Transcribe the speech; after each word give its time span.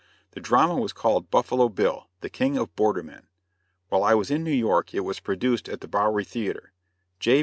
The 0.31 0.39
drama 0.39 0.77
was 0.77 0.93
called 0.93 1.29
"Buffalo 1.29 1.69
Bill, 1.69 2.07
the 2.21 2.29
King 2.31 2.57
of 2.57 2.75
Border 2.75 3.03
Men." 3.03 3.27
While 3.89 4.03
I 4.03 4.15
was 4.15 4.31
in 4.31 4.43
New 4.43 4.49
York 4.51 4.95
it 4.95 5.01
was 5.01 5.19
produced 5.19 5.69
at 5.69 5.81
the 5.81 5.87
Bowery 5.87 6.25
Theater; 6.25 6.71
J. 7.19 7.39